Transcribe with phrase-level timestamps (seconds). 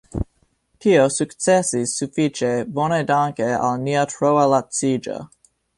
[0.85, 5.23] Tio sukcesis sufiĉe bone danke al nia troa laciĝo.